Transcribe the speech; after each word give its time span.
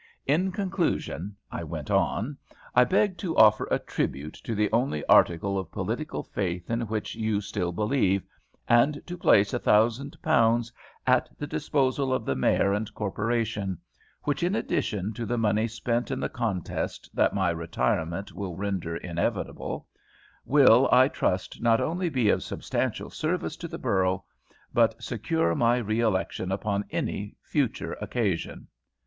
"In 0.25 0.51
conclusion," 0.51 1.35
I 1.51 1.63
went 1.63 1.91
on, 1.91 2.35
"I 2.73 2.85
beg 2.85 3.19
to 3.19 3.37
offer 3.37 3.67
a 3.69 3.77
tribute 3.77 4.33
to 4.43 4.55
the 4.55 4.67
only 4.73 5.05
article 5.05 5.59
of 5.59 5.71
political 5.71 6.23
faith 6.23 6.71
in 6.71 6.81
which 6.87 7.13
you 7.13 7.39
still 7.39 7.71
believe, 7.71 8.23
and 8.67 8.99
to 9.05 9.15
place 9.15 9.51
£1000 9.51 10.71
at 11.05 11.29
the 11.37 11.45
disposal 11.45 12.11
of 12.15 12.25
the 12.25 12.33
mayor 12.35 12.73
and 12.73 12.91
corporation, 12.95 13.77
which, 14.23 14.41
in 14.41 14.55
addition 14.55 15.13
to 15.13 15.25
the 15.27 15.37
money 15.37 15.67
spent 15.67 16.09
in 16.09 16.19
the 16.19 16.29
contest 16.29 17.11
that 17.13 17.35
my 17.35 17.51
retirement 17.51 18.31
will 18.33 18.55
render 18.55 18.95
inevitable, 18.97 19.85
will, 20.45 20.89
I 20.91 21.09
trust, 21.09 21.61
not 21.61 21.79
only 21.79 22.09
be 22.09 22.29
of 22.29 22.41
substantial 22.41 23.11
service 23.11 23.55
to 23.57 23.67
the 23.67 23.77
borough, 23.77 24.25
but 24.73 25.03
secure 25.03 25.53
my 25.53 25.77
re 25.77 25.99
election 25.99 26.51
upon 26.51 26.85
any 26.89 27.35
future 27.43 27.93
occasion. 28.01 28.65